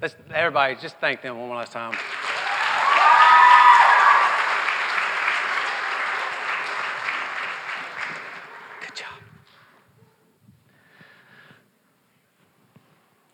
[0.00, 1.90] Let's, everybody, just thank them one last time.
[8.80, 9.08] Good job.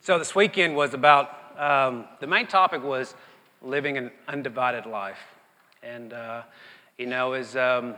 [0.00, 3.14] So, this weekend was about um, the main topic was
[3.60, 5.20] living an undivided life.
[5.82, 6.44] And, uh,
[6.96, 7.94] you know, is um,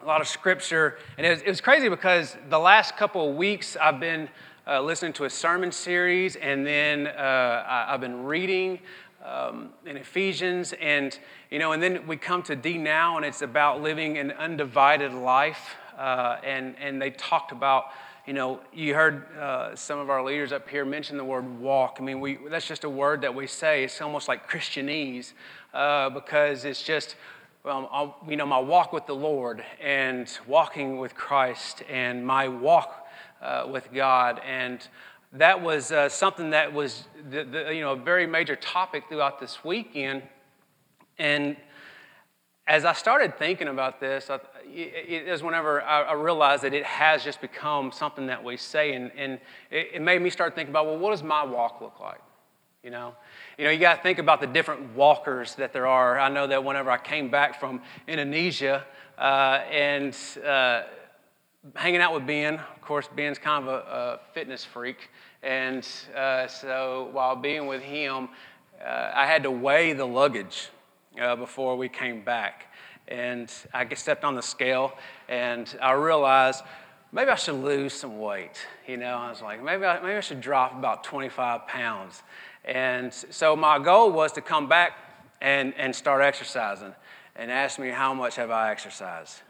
[0.00, 0.96] a lot of scripture.
[1.18, 4.28] And it was, it was, crazy because the last couple of weeks I've been
[4.70, 8.78] uh, listening to a sermon series, and then uh, I, have been reading
[9.24, 11.18] um, in Ephesians, and
[11.50, 15.12] you know, and then we come to D now, and it's about living an undivided
[15.12, 15.74] life.
[15.98, 17.86] Uh, and and they talked about,
[18.28, 21.96] you know, you heard uh, some of our leaders up here mention the word walk.
[21.98, 23.82] I mean, we that's just a word that we say.
[23.82, 25.32] It's almost like Christianese
[25.74, 27.16] uh, because it's just.
[27.62, 33.00] Well, you know, my walk with the Lord and walking with Christ and my walk
[33.42, 34.40] uh, with God.
[34.46, 34.86] And
[35.32, 39.40] that was uh, something that was, the, the, you know, a very major topic throughout
[39.40, 40.22] this weekend.
[41.18, 41.56] And
[42.66, 47.24] as I started thinking about this, I, it, was whenever I, realized that it has
[47.24, 49.34] just become something that we say, and, and
[49.70, 52.20] it, it, made me start thinking about, well, what does my walk look like?
[52.84, 53.14] You know,
[53.58, 56.18] you know, you got to think about the different walkers that there are.
[56.18, 58.86] I know that whenever I came back from Indonesia
[59.18, 60.16] uh, and
[60.46, 60.84] uh,
[61.74, 62.54] hanging out with Ben.
[62.54, 65.10] Of course, Ben's kind of a, a fitness freak.
[65.42, 68.28] And uh, so while being with him,
[68.84, 70.68] uh, I had to weigh the luggage
[71.20, 72.72] uh, before we came back.
[73.08, 74.92] And I stepped on the scale
[75.28, 76.62] and I realized
[77.12, 78.66] maybe I should lose some weight.
[78.86, 82.22] You know, I was like, maybe I, maybe I should drop about 25 pounds.
[82.64, 84.92] And so my goal was to come back
[85.40, 86.94] and, and start exercising
[87.36, 89.40] and ask me how much have I exercised.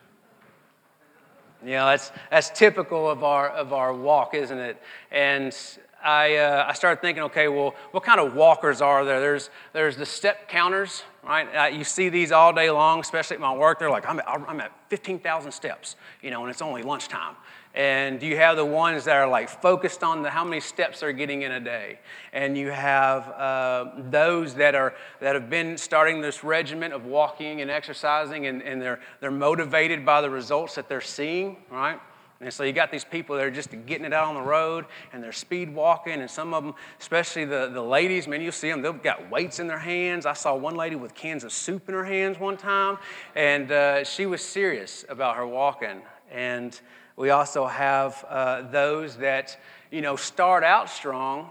[1.64, 4.80] You know, that's, that's typical of our, of our walk, isn't it?
[5.11, 5.55] And
[6.03, 9.20] I, uh, I started thinking, okay, well, what kind of walkers are there?
[9.20, 11.47] There's, there's the step counters, right?
[11.55, 13.78] Uh, you see these all day long, especially at my work.
[13.78, 17.37] They're like, I'm at, I'm at 15,000 steps, you know, and it's only lunchtime.
[17.80, 21.14] And you have the ones that are like focused on the, how many steps they're
[21.14, 21.98] getting in a day.
[22.34, 27.62] And you have uh, those that, are, that have been starting this regimen of walking
[27.62, 31.98] and exercising, and, and they're, they're motivated by the results that they're seeing, right?
[32.42, 34.84] And so you got these people that are just getting it out on the road
[35.14, 38.70] and they're speed walking, and some of them, especially the, the ladies, man, you'll see
[38.70, 40.26] them, they've got weights in their hands.
[40.26, 42.98] I saw one lady with cans of soup in her hands one time,
[43.34, 46.02] and uh, she was serious about her walking.
[46.30, 46.78] And
[47.20, 49.58] we also have uh, those that,
[49.91, 51.50] you know, start out strong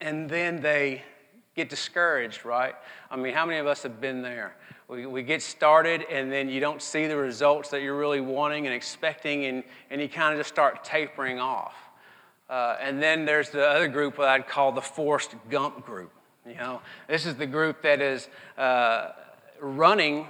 [0.00, 1.02] and then they
[1.54, 2.74] get discouraged, right?
[3.10, 4.56] I mean, how many of us have been there?
[4.88, 8.64] We, we get started and then you don't see the results that you're really wanting
[8.64, 11.74] and expecting, and, and you kind of just start tapering off.
[12.48, 16.10] Uh, and then there's the other group that I'd call the Forrest Gump group.
[16.46, 19.10] You know, this is the group that is uh,
[19.60, 20.26] running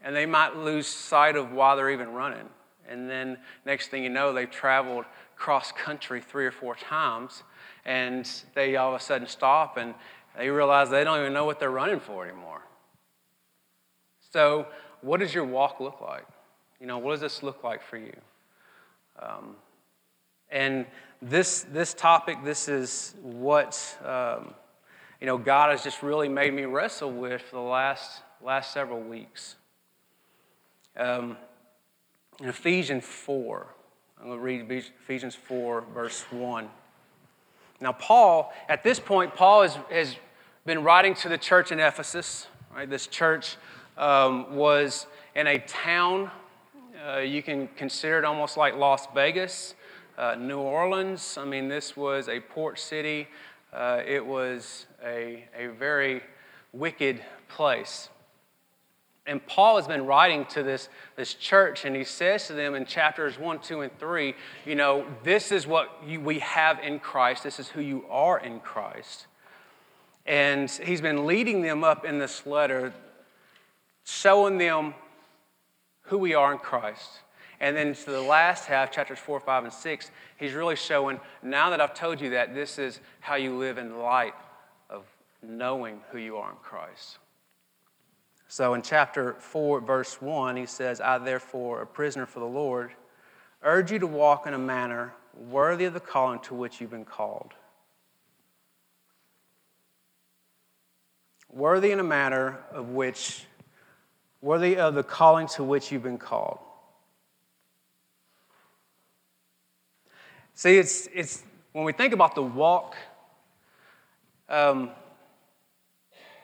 [0.00, 2.48] and they might lose sight of why they're even running.
[2.88, 5.04] And then next thing you know, they've traveled
[5.36, 7.42] cross country three or four times,
[7.84, 9.94] and they all of a sudden stop and
[10.36, 12.62] they realize they don't even know what they're running for anymore.
[14.30, 14.66] So,
[15.00, 16.26] what does your walk look like?
[16.80, 18.14] You know, what does this look like for you?
[19.20, 19.56] Um,
[20.50, 20.86] and
[21.20, 24.54] this, this topic, this is what, um,
[25.20, 29.00] you know, God has just really made me wrestle with for the last, last several
[29.00, 29.56] weeks.
[30.96, 31.36] Um,
[32.40, 33.66] in Ephesians 4.
[34.18, 36.68] I'm going to read Ephesians 4, verse 1.
[37.80, 40.16] Now, Paul, at this point, Paul has, has
[40.64, 42.48] been writing to the church in Ephesus.
[42.74, 42.88] Right?
[42.88, 43.56] This church
[43.96, 46.30] um, was in a town,
[47.06, 49.74] uh, you can consider it almost like Las Vegas,
[50.16, 51.38] uh, New Orleans.
[51.38, 53.28] I mean, this was a port city,
[53.72, 56.22] uh, it was a, a very
[56.72, 58.08] wicked place.
[59.28, 62.86] And Paul has been writing to this, this church, and he says to them in
[62.86, 64.34] chapters 1, 2, and 3,
[64.64, 67.44] you know, this is what you, we have in Christ.
[67.44, 69.26] This is who you are in Christ.
[70.24, 72.94] And he's been leading them up in this letter,
[74.04, 74.94] showing them
[76.04, 77.20] who we are in Christ.
[77.60, 81.68] And then to the last half, chapters 4, 5, and 6, he's really showing now
[81.68, 84.34] that I've told you that, this is how you live in light
[84.88, 85.04] of
[85.42, 87.18] knowing who you are in Christ.
[88.48, 92.92] So in chapter 4, verse 1, he says, I therefore, a prisoner for the Lord,
[93.62, 97.04] urge you to walk in a manner worthy of the calling to which you've been
[97.04, 97.52] called.
[101.50, 103.44] Worthy in a manner of which,
[104.40, 106.58] worthy of the calling to which you've been called.
[110.54, 111.42] See, it's, it's
[111.72, 112.96] when we think about the walk,
[114.48, 114.90] um,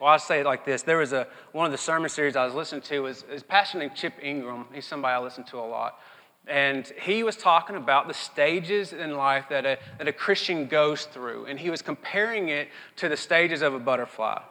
[0.00, 0.82] well, I'll say it like this.
[0.82, 3.78] There was a, one of the sermon series I was listening to was, was pastor
[3.78, 4.66] named Chip Ingram.
[4.72, 5.98] He's somebody I listen to a lot.
[6.46, 11.04] And he was talking about the stages in life that a, that a Christian goes
[11.06, 11.46] through.
[11.46, 14.42] And he was comparing it to the stages of a butterfly.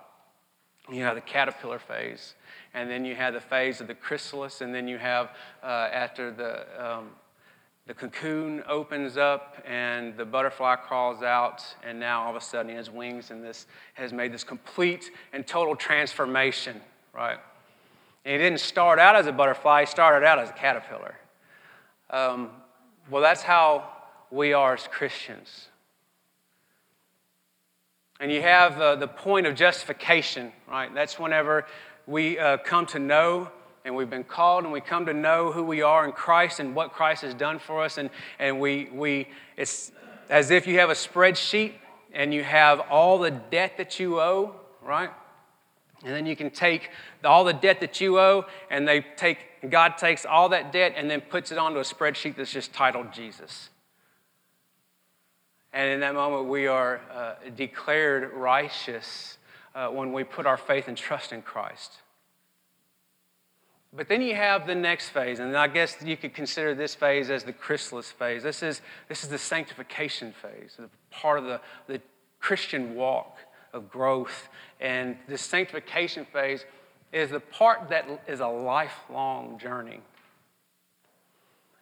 [0.92, 2.36] You know, the caterpillar phase,
[2.74, 5.30] and then you have the phase of the chrysalis, and then you have,
[5.64, 7.12] uh, after the, um,
[7.86, 12.70] the cocoon opens up and the butterfly crawls out, and now all of a sudden
[12.70, 16.80] he has wings, and this has made this complete and total transformation,
[17.14, 17.38] right?
[18.24, 21.16] And he didn't start out as a butterfly, he started out as a caterpillar.
[22.10, 22.52] Um,
[23.10, 23.90] well, that's how
[24.32, 25.68] we are as Christians.
[28.22, 30.94] And you have uh, the point of justification, right?
[30.94, 31.66] That's whenever
[32.08, 33.52] we uh, come to know
[33.86, 36.74] and we've been called and we come to know who we are in Christ and
[36.76, 37.98] what Christ has done for us.
[37.98, 38.10] And,
[38.40, 39.28] and we, we,
[39.58, 39.92] it's
[40.30, 41.74] as if you have a spreadsheet
[42.14, 45.10] and you have all the debt that you owe, right?
[46.04, 46.90] And then you can take
[47.24, 49.38] all the debt that you owe, and they take,
[49.70, 53.14] God takes all that debt and then puts it onto a spreadsheet that's just titled
[53.14, 53.70] Jesus.
[55.72, 59.38] And in that moment, we are uh, declared righteous
[59.74, 62.03] uh, when we put our faith and trust in Christ.
[63.96, 67.30] But then you have the next phase, and I guess you could consider this phase
[67.30, 68.42] as the chrysalis phase.
[68.42, 70.78] This is, this is the sanctification phase,
[71.12, 72.02] part of the, the
[72.40, 73.38] Christian walk
[73.72, 74.50] of growth.
[74.82, 76.66] And this sanctification phase
[77.12, 80.02] is the part that is a lifelong journey.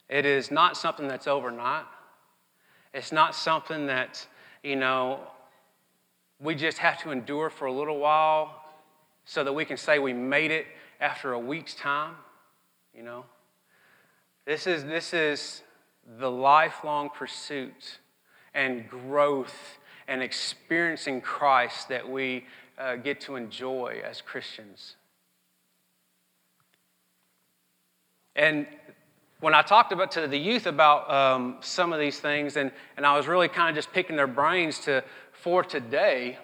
[0.09, 1.85] It is not something that's overnight.
[2.93, 4.27] It's not something that,
[4.63, 5.21] you know,
[6.41, 8.65] we just have to endure for a little while
[9.23, 10.65] so that we can say we made it
[11.01, 12.13] after a week's time,
[12.95, 13.25] you know.
[14.45, 15.63] This is, this is
[16.19, 17.99] the lifelong pursuit
[18.53, 22.45] and growth and experiencing Christ that we
[22.77, 24.95] uh, get to enjoy as Christians.
[28.35, 28.67] And
[29.39, 33.05] when I talked about to the youth about um, some of these things, and, and
[33.05, 36.37] I was really kind of just picking their brains to, for today,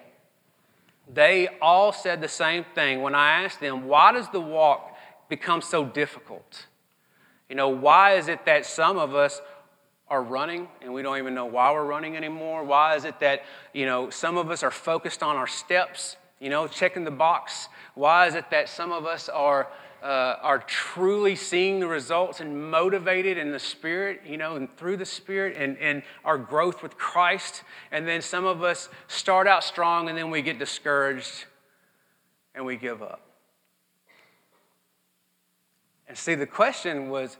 [1.12, 4.96] they all said the same thing when I asked them, why does the walk
[5.28, 6.66] become so difficult?
[7.48, 9.40] You know, why is it that some of us
[10.08, 12.64] are running and we don't even know why we're running anymore?
[12.64, 16.50] Why is it that, you know, some of us are focused on our steps, you
[16.50, 17.68] know, checking the box?
[17.94, 19.68] Why is it that some of us are,
[20.02, 24.96] uh, are truly seeing the results and motivated in the Spirit, you know, and through
[24.96, 27.62] the Spirit and, and our growth with Christ?
[27.90, 31.44] And then some of us start out strong and then we get discouraged
[32.54, 33.22] and we give up.
[36.08, 37.36] And see, the question was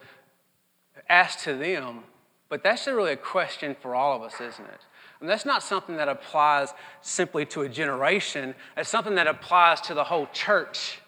[1.09, 2.05] asked to them
[2.49, 4.81] but that's really a question for all of us, isn't it?
[5.21, 6.73] And that's not something that applies
[7.03, 11.01] simply to a generation, it's something that applies to the whole church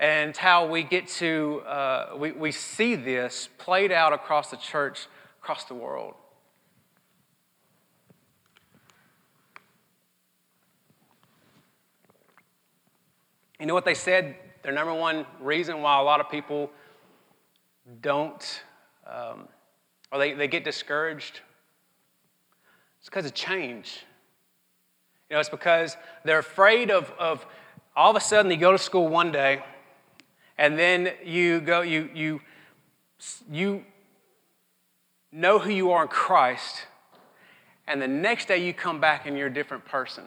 [0.00, 5.06] and how we get to, uh, we, we see this played out across the church,
[5.42, 6.14] across the world.
[13.58, 14.36] You know what they said?
[14.62, 16.70] Their number one reason why a lot of people
[18.00, 18.62] don't.
[19.04, 19.48] Um,
[20.12, 21.40] or they, they get discouraged,
[23.00, 24.04] it's because of change.
[25.28, 27.44] You know, it's because they're afraid of, of
[27.96, 29.62] all of a sudden you go to school one day
[30.58, 32.40] and then you go, you, you,
[33.50, 33.84] you
[35.32, 36.86] know who you are in Christ,
[37.86, 40.24] and the next day you come back and you're a different person.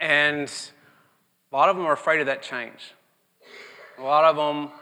[0.00, 0.50] And
[1.52, 2.94] a lot of them are afraid of that change.
[3.98, 4.72] A lot of them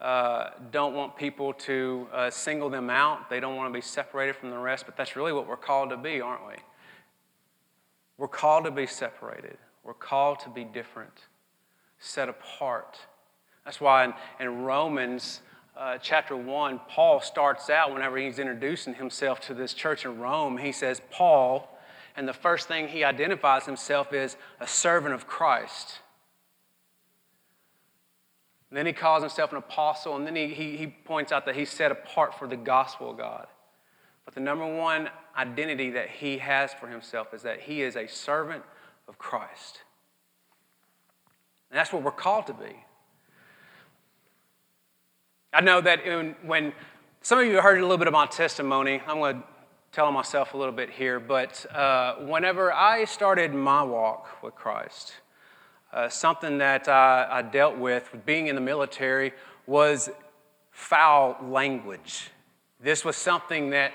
[0.00, 3.30] uh, don't want people to uh, single them out.
[3.30, 5.90] They don't want to be separated from the rest, but that's really what we're called
[5.90, 6.54] to be, aren't we?
[8.18, 11.26] We're called to be separated, we're called to be different,
[11.98, 12.98] set apart.
[13.68, 15.42] That's why in, in Romans
[15.76, 20.56] uh, chapter 1, Paul starts out whenever he's introducing himself to this church in Rome,
[20.56, 21.78] he says, Paul,
[22.16, 25.98] and the first thing he identifies himself is a servant of Christ.
[28.70, 31.54] And then he calls himself an apostle, and then he, he, he points out that
[31.54, 33.48] he's set apart for the gospel of God.
[34.24, 38.06] But the number one identity that he has for himself is that he is a
[38.08, 38.64] servant
[39.06, 39.82] of Christ.
[41.70, 42.86] And that's what we're called to be.
[45.52, 46.74] I know that in, when
[47.22, 49.44] some of you heard a little bit of my testimony, I'm going to
[49.92, 55.14] tell myself a little bit here, but uh, whenever I started my walk with Christ,
[55.90, 59.32] uh, something that I, I dealt with being in the military
[59.66, 60.10] was
[60.70, 62.28] foul language.
[62.78, 63.92] This was something that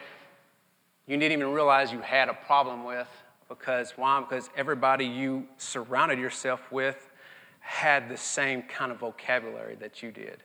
[1.06, 3.08] you didn't even realize you had a problem with
[3.48, 4.20] Because why?
[4.22, 7.12] Because everybody you surrounded yourself with
[7.60, 10.42] had the same kind of vocabulary that you did.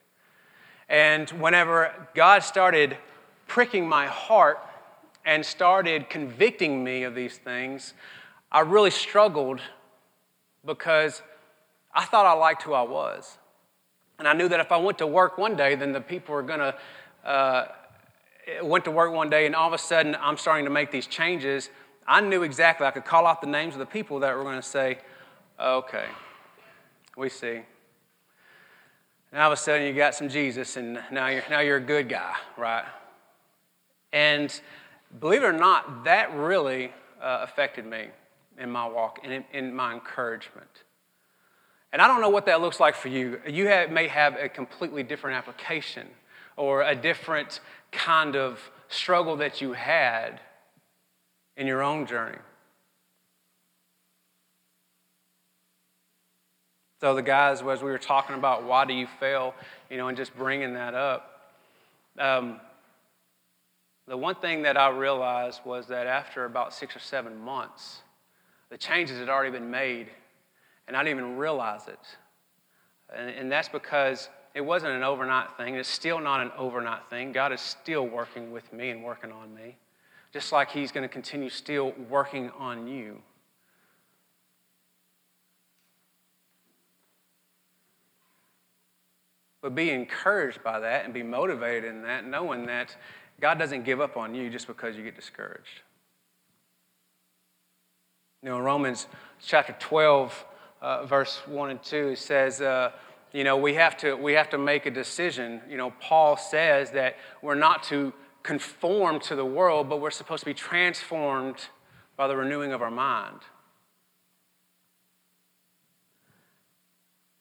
[0.89, 2.97] And whenever God started
[3.47, 4.59] pricking my heart
[5.25, 7.95] and started convicting me of these things,
[8.51, 9.61] I really struggled
[10.65, 11.23] because
[11.93, 13.37] I thought I liked who I was.
[14.19, 16.43] And I knew that if I went to work one day, then the people were
[16.43, 16.75] going to,
[17.25, 17.69] uh,
[18.63, 21.07] went to work one day and all of a sudden I'm starting to make these
[21.07, 21.69] changes.
[22.07, 24.57] I knew exactly, I could call out the names of the people that were going
[24.57, 24.99] to say,
[25.61, 26.07] okay,
[27.17, 27.61] we see.
[29.33, 31.81] And all of a sudden you got some Jesus and now you're, now you're a
[31.81, 32.85] good guy, right?
[34.13, 34.59] And
[35.21, 38.09] believe it or not, that really uh, affected me
[38.59, 40.85] in my walk and in, in, my encouragement.
[41.93, 43.41] And I don't know what that looks like for you.
[43.47, 46.07] You have, may have a completely different application
[46.57, 47.61] or a different
[47.93, 50.41] kind of struggle that you had
[51.57, 52.39] in your own journey.
[57.01, 59.55] So, the guys, as we were talking about why do you fail,
[59.89, 61.53] you know, and just bringing that up,
[62.19, 62.61] um,
[64.09, 68.01] the one thing that I realized was that after about six or seven months,
[68.71, 70.09] the changes had already been made,
[70.89, 71.99] and I didn't even realize it.
[73.15, 75.77] And, and that's because it wasn't an overnight thing.
[75.77, 77.31] It's still not an overnight thing.
[77.33, 79.77] God is still working with me and working on me,
[80.33, 83.23] just like He's going to continue still working on you.
[89.69, 92.97] But be encouraged by that and be motivated in that, knowing that
[93.39, 95.83] God doesn't give up on you just because you get discouraged.
[98.43, 99.09] You know, in Romans
[99.45, 100.47] chapter 12,
[100.81, 102.93] uh, verse 1 and 2, it says, uh,
[103.31, 105.61] you know, we have, to, we have to make a decision.
[105.69, 110.45] You know, Paul says that we're not to conform to the world, but we're supposed
[110.45, 111.59] to be transformed
[112.17, 113.41] by the renewing of our mind.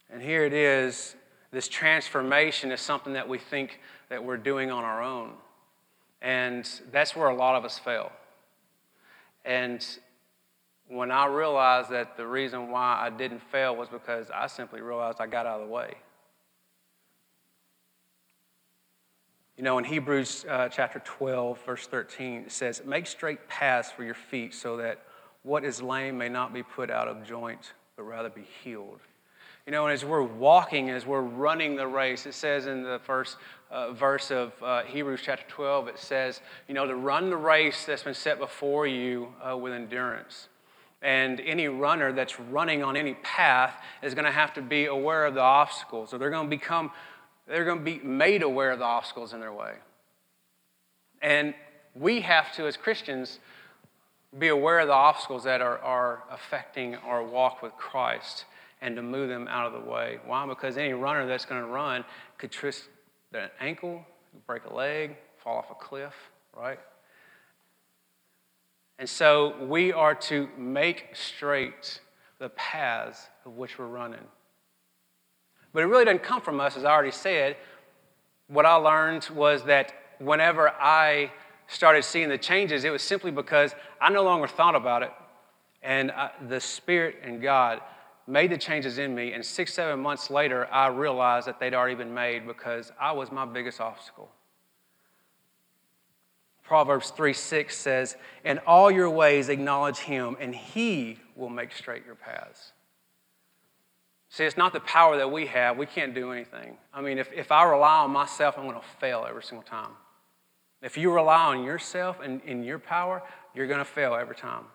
[0.10, 1.16] And here it is
[1.52, 5.34] this transformation is something that we think that we're doing on our own.
[6.22, 8.12] And that's where a lot of us fail.
[9.46, 9.86] And
[10.90, 15.20] when I realized that the reason why I didn't fail was because I simply realized
[15.20, 15.96] I got out of the way.
[19.58, 24.04] You know, in Hebrews uh, chapter 12, verse 13, it says, Make straight paths for
[24.04, 25.04] your feet so that
[25.42, 29.00] what is lame may not be put out of joint, but rather be healed.
[29.68, 33.02] You know, and as we're walking, as we're running the race, it says in the
[33.04, 33.36] first
[33.70, 37.86] uh, verse of uh, Hebrews chapter 12, it says, you know, to run the race
[37.86, 40.48] that's been set before you uh, with endurance.
[41.02, 45.26] And any runner that's running on any path is going to have to be aware
[45.26, 46.90] of the obstacles, or they're going to become,
[47.46, 49.74] they're going to be made aware of the obstacles in their way.
[51.22, 51.54] And
[51.94, 53.40] we have to, as Christians,
[54.40, 58.46] be aware of the obstacles that are, are affecting our walk with Christ
[58.82, 60.20] and to move them out of the way.
[60.26, 60.46] Why?
[60.46, 62.06] Because any runner that's going to run
[62.38, 62.84] could twist
[63.34, 64.06] an ankle,
[64.46, 66.14] break a leg, fall off a cliff,
[66.56, 66.80] right?
[69.00, 72.00] And so we are to make straight
[72.40, 74.24] the paths of which we're running.
[75.74, 77.58] But it really doesn't come from us, as I already said.
[78.48, 81.32] What I learned was that whenever I
[81.68, 85.12] started seeing the changes, it was simply because I no longer thought about it.
[85.84, 87.82] And I, the Spirit and God
[88.28, 91.96] made the changes in me, and six, seven months later, I realized that they'd already
[91.96, 94.30] been made because I was my biggest obstacle.
[96.62, 102.06] Proverbs 3 6 says, In all your ways acknowledge him, and he will make straight
[102.06, 102.74] your paths.
[104.30, 105.78] See, it's not the power that we have.
[105.78, 106.78] We can't do anything.
[106.94, 109.92] I mean, if, if I rely on myself, I'm going to fail every single time.
[110.82, 113.24] If you rely on yourself and in your power,
[113.56, 114.66] you're going to fail every time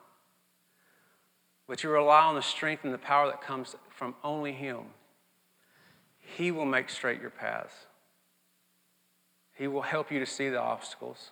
[1.67, 4.81] but you rely on the strength and the power that comes from only Him,
[6.19, 7.75] He will make straight your paths.
[9.55, 11.31] He will help you to see the obstacles.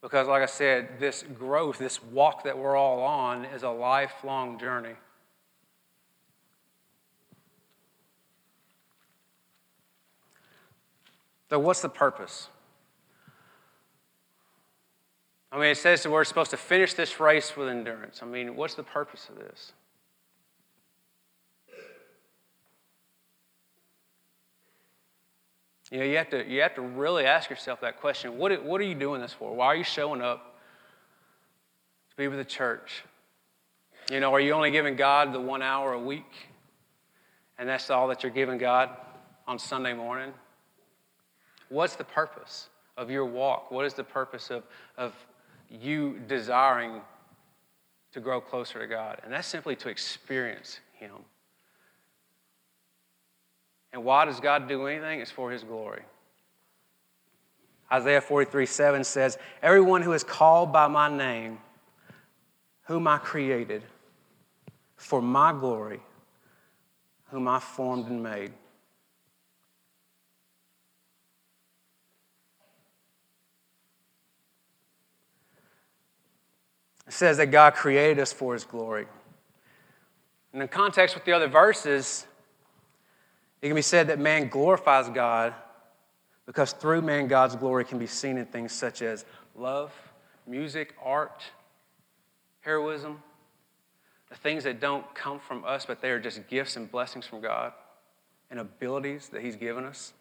[0.00, 4.58] Because, like I said, this growth, this walk that we're all on, is a lifelong
[4.58, 4.94] journey.
[11.50, 12.48] So, what's the purpose?
[15.52, 18.20] I mean, it says that we're supposed to finish this race with endurance.
[18.22, 19.72] I mean, what's the purpose of this?
[25.90, 28.38] You know, you have to, you have to really ask yourself that question.
[28.38, 29.54] What, what are you doing this for?
[29.54, 30.58] Why are you showing up
[32.08, 33.04] to be with the church?
[34.10, 36.32] You know, are you only giving God the one hour a week?
[37.58, 38.88] And that's all that you're giving God
[39.46, 40.32] on Sunday morning?
[41.68, 43.70] What's the purpose of your walk?
[43.70, 44.62] What is the purpose of,
[44.96, 45.14] of
[45.80, 47.00] you desiring
[48.12, 51.12] to grow closer to God, and that's simply to experience Him.
[53.92, 55.20] And why does God do anything?
[55.20, 56.02] It's for His glory.
[57.90, 61.58] Isaiah 43 7 says, Everyone who is called by my name,
[62.84, 63.82] whom I created,
[64.96, 66.00] for my glory,
[67.28, 68.52] whom I formed and made.
[77.12, 79.04] It says that God created us for his glory.
[80.54, 82.26] And in context with the other verses,
[83.60, 85.52] it can be said that man glorifies God
[86.46, 89.92] because through man, God's glory can be seen in things such as love,
[90.46, 91.42] music, art,
[92.62, 93.22] heroism,
[94.30, 97.42] the things that don't come from us, but they are just gifts and blessings from
[97.42, 97.74] God
[98.50, 100.14] and abilities that He's given us.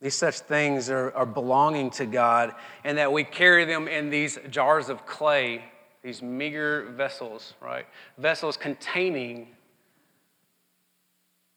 [0.00, 2.54] These such things are, are belonging to God,
[2.84, 5.64] and that we carry them in these jars of clay,
[6.02, 7.86] these meager vessels, right?
[8.16, 9.48] Vessels containing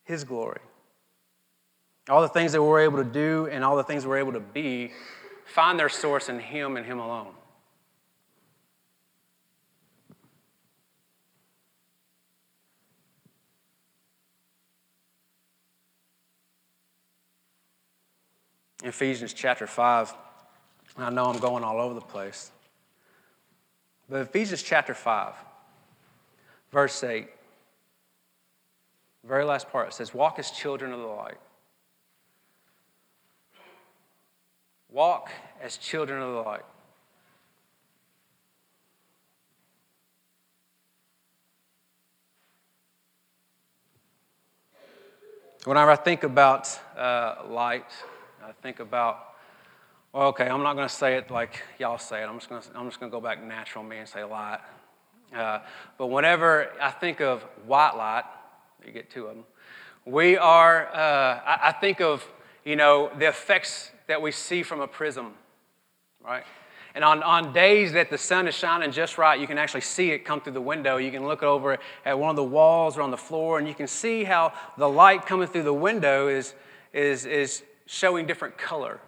[0.03, 0.59] His glory.
[2.09, 4.41] All the things that we're able to do and all the things we're able to
[4.41, 4.91] be
[5.45, 7.31] find their source in Him and Him alone.
[18.83, 20.13] Ephesians chapter 5.
[20.97, 22.51] I know I'm going all over the place.
[24.09, 25.33] But Ephesians chapter 5,
[26.71, 27.29] verse 8,
[29.23, 31.37] very last part, it says, Walk as children of the light.
[34.91, 36.65] Walk as children of the light.
[45.63, 47.85] Whenever I think about uh, light,
[48.45, 49.35] I think about,
[50.11, 52.25] well, okay, I'm not going to say it like y'all say it.
[52.25, 54.59] I'm just going to, I'm just going to go back natural me and say light.
[55.33, 55.59] Uh,
[55.97, 58.25] but whenever I think of white light,
[58.85, 59.45] you get two of them,
[60.03, 62.27] we are, uh, I, I think of,
[62.65, 65.35] you know, the effects that we see from a prism,
[66.21, 66.43] right?
[66.95, 70.11] And on, on days that the sun is shining just right, you can actually see
[70.11, 70.97] it come through the window.
[70.97, 73.73] You can look over at one of the walls or on the floor, and you
[73.73, 76.53] can see how the light coming through the window is,
[76.91, 78.99] is, is showing different color.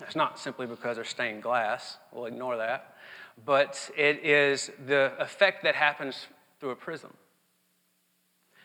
[0.00, 2.96] That's not simply because they're stained glass, we'll ignore that,
[3.44, 6.26] but it is the effect that happens
[6.58, 7.12] through a prism.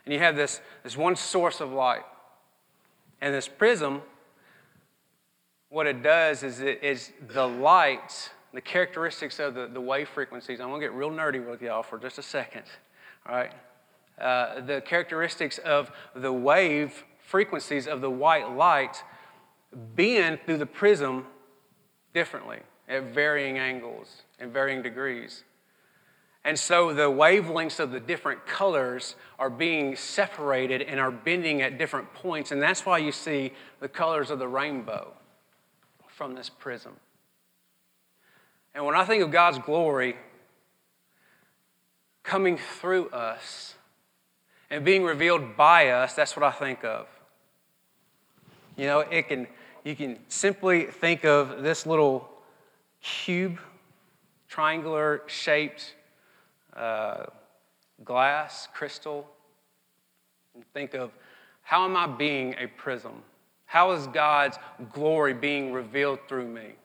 [0.06, 2.06] And you have this, this one source of light.
[3.20, 4.02] And this prism,
[5.70, 10.62] what it does is it is the light, the characteristics of the, the wave frequencies.
[10.62, 12.64] I'm to get real nerdy with y'all for just a second.
[13.28, 13.52] All right?
[14.18, 19.04] Uh, the characteristics of the wave frequencies of the white light
[19.74, 21.26] bend through the prism
[22.14, 25.44] differently at varying angles and varying degrees.
[26.44, 31.78] And so the wavelengths of the different colors are being separated and are bending at
[31.78, 32.52] different points.
[32.52, 33.52] And that's why you see
[33.82, 35.12] the colors of the rainbow
[36.08, 36.96] from this prism.
[38.74, 40.16] And when I think of God's glory
[42.24, 43.76] coming through us
[44.70, 47.08] and being revealed by us, that's what I think of.
[48.78, 49.48] You know, it can,
[49.84, 52.30] you can simply think of this little
[53.02, 53.58] cube,
[54.48, 55.96] triangular shaped
[56.76, 57.26] uh,
[58.06, 59.28] glass, crystal,
[60.54, 61.12] and think of
[61.64, 63.24] how am I being a prism?
[63.66, 64.58] How is God's
[64.94, 66.76] glory being revealed through me?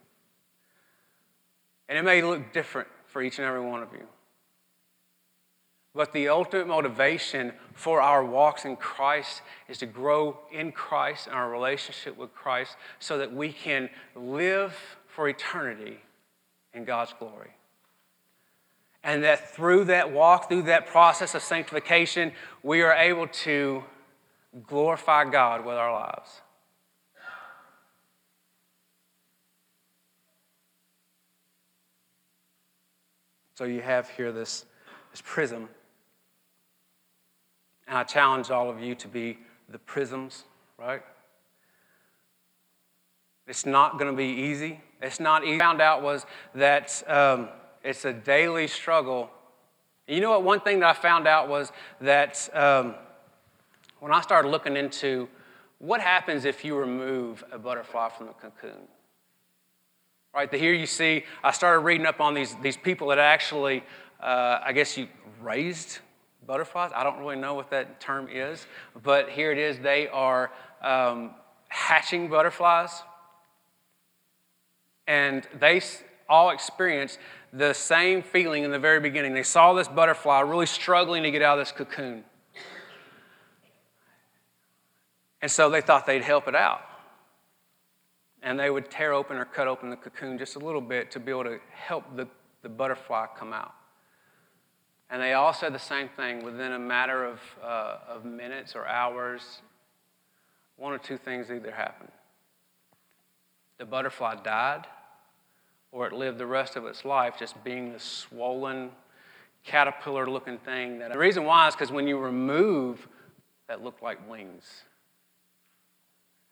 [1.89, 4.07] And it may look different for each and every one of you.
[5.95, 11.37] But the ultimate motivation for our walks in Christ is to grow in Christ and
[11.37, 14.75] our relationship with Christ so that we can live
[15.07, 15.99] for eternity
[16.73, 17.51] in God's glory.
[19.05, 23.85] And that through that walk, through that process of sanctification, we are able to
[24.67, 26.41] glorify God with our lives.
[33.55, 34.65] So you have here this,
[35.11, 35.69] this prism
[37.93, 39.37] and I challenge all of you to be
[39.69, 40.45] the prisms,
[40.79, 41.03] right?
[43.47, 44.81] It's not going to be easy.
[45.03, 45.57] It's not easy.
[45.57, 46.25] i Found out was
[46.55, 47.51] that um,
[47.85, 49.29] it's a daily struggle.
[50.09, 50.43] You know what?
[50.43, 52.95] One thing that I found out was that um,
[54.01, 55.29] when I started looking into
[55.77, 58.89] what happens if you remove a butterfly from the cocoon.
[60.35, 63.85] Right, the here you see, I started reading up on these, these people that actually,
[64.19, 65.09] uh, I guess you
[65.43, 65.99] raised
[66.47, 66.91] butterflies.
[66.95, 68.67] I don't really know what that term is,
[69.03, 69.79] but here it is.
[69.79, 70.51] They are
[70.83, 71.33] um,
[71.69, 73.03] hatching butterflies,
[75.07, 75.81] and they
[76.29, 77.19] all experienced
[77.53, 79.35] the same feeling in the very beginning.
[79.35, 82.25] They saw this butterfly really struggling to get out of this cocoon.
[85.43, 86.81] And so they thought they'd help it out.
[88.43, 91.21] And they would tear open or cut open the cocoon just a little bit to
[91.21, 92.27] be able to help the,
[92.63, 93.75] the butterfly come out.
[95.13, 98.87] And they all said the same thing within a matter of, uh, of minutes or
[98.87, 99.61] hours.
[100.77, 102.11] One or two things either happened.
[103.77, 104.87] The butterfly died,
[105.93, 108.91] or it lived the rest of its life just being this swollen,
[109.65, 111.01] caterpillar looking thing.
[111.01, 113.07] That, the reason why is because when you remove
[113.69, 114.65] that looked like wings.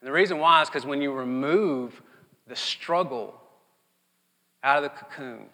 [0.00, 2.02] And the reason why is because when you remove
[2.46, 3.40] the struggle
[4.62, 5.46] out of the cocoon,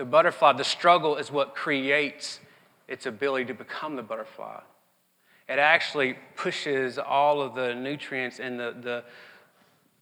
[0.00, 2.40] the butterfly, the struggle is what creates
[2.88, 4.58] its ability to become the butterfly.
[5.46, 9.04] It actually pushes all of the nutrients and the, the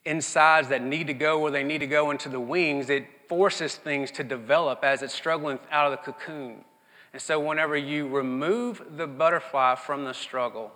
[0.04, 2.90] insides that need to go where they need to go into the wings.
[2.90, 6.64] It forces things to develop as it's struggling out of the cocoon.
[7.12, 10.70] And so, whenever you remove the butterfly from the struggle,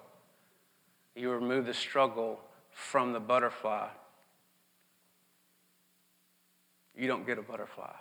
[1.14, 2.40] you remove the struggle
[2.72, 3.86] from the butterfly.
[6.96, 7.92] You don't get a butterfly.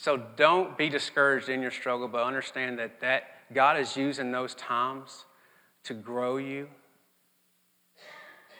[0.00, 4.54] So don't be discouraged in your struggle, but understand that, that God is using those
[4.54, 5.26] times
[5.84, 6.68] to grow you,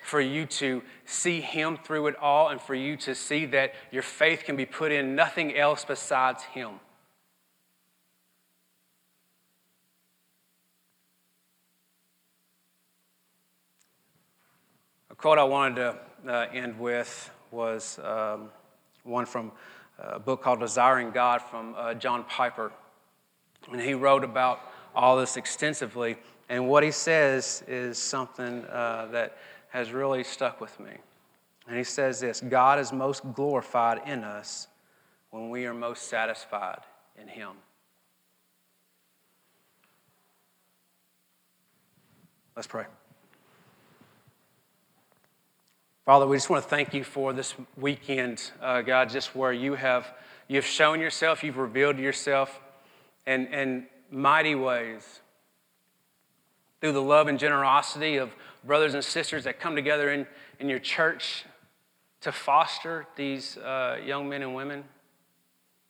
[0.02, 4.02] for you to see Him through it all, and for you to see that your
[4.02, 6.72] faith can be put in nothing else besides Him.
[15.08, 15.98] A quote I wanted to
[16.30, 18.50] uh, end with was um,
[19.04, 19.52] one from
[20.00, 22.72] a book called Desiring God from uh, John Piper.
[23.70, 24.60] And he wrote about
[24.94, 26.16] all this extensively.
[26.48, 29.36] And what he says is something uh, that
[29.68, 30.92] has really stuck with me.
[31.68, 34.66] And he says this God is most glorified in us
[35.30, 36.80] when we are most satisfied
[37.20, 37.52] in him.
[42.56, 42.84] Let's pray.
[46.10, 49.76] Father, we just want to thank you for this weekend, uh, God, just where you
[49.76, 50.12] have
[50.48, 52.58] you've shown yourself, you've revealed yourself
[53.28, 55.20] in, in mighty ways
[56.80, 60.26] through the love and generosity of brothers and sisters that come together in,
[60.58, 61.44] in your church
[62.22, 64.82] to foster these uh, young men and women,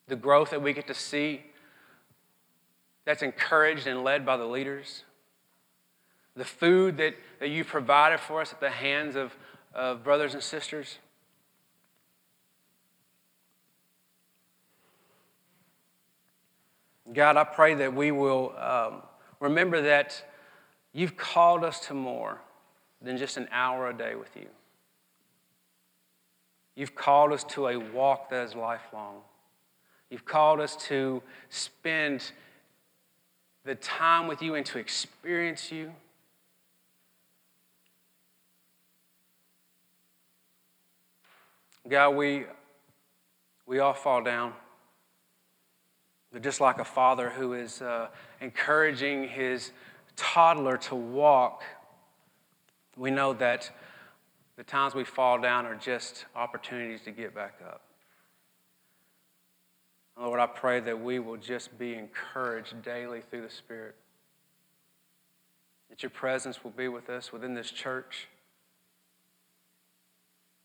[0.07, 1.41] the growth that we get to see
[3.07, 5.05] that's encouraged and led by the leaders,
[6.37, 9.35] the food that, that you provided for us at the hands of
[9.75, 10.99] of brothers and sisters?
[17.13, 19.03] God, I pray that we will um,
[19.41, 20.25] remember that
[20.93, 22.41] you've called us to more
[23.03, 24.47] than just an hour a day with you.
[26.77, 29.17] You've called us to a walk that is lifelong.
[30.09, 32.33] You've called us to spend
[33.65, 35.93] the time with you and to experience you.
[41.91, 42.45] God, we,
[43.67, 44.53] we all fall down.
[46.33, 48.07] But just like a father who is uh,
[48.41, 49.73] encouraging his
[50.15, 51.65] toddler to walk,
[52.97, 53.69] we know that
[54.57, 57.83] the times we fall down are just opportunities to get back up.
[60.17, 63.97] Lord, I pray that we will just be encouraged daily through the Spirit.
[65.89, 68.29] That your presence will be with us within this church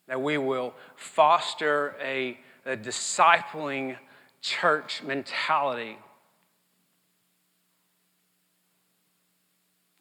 [0.08, 3.98] that we will foster a, a discipling
[4.42, 5.98] church mentality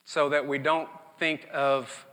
[0.05, 0.89] so that we don't
[1.19, 2.07] think of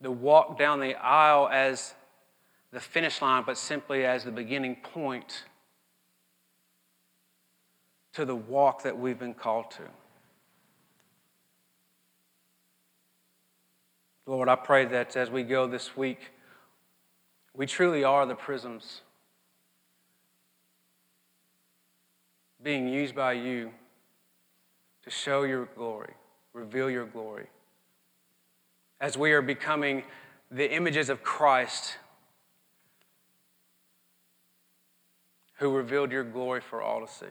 [0.00, 1.94] the walk down the aisle as
[2.72, 5.44] the finish line, but simply as the beginning point
[8.12, 9.82] to the walk that we've been called to.
[14.26, 16.32] Lord, I pray that as we go this week,
[17.54, 19.02] we truly are the prisms
[22.60, 23.70] being used by you
[25.04, 26.14] to show your glory,
[26.52, 27.46] reveal your glory.
[29.00, 30.02] As we are becoming
[30.50, 31.96] the images of Christ
[35.58, 37.26] who revealed your glory for all to see.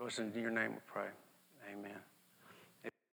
[0.00, 1.08] Lord, in your name we pray.
[1.72, 2.07] Amen.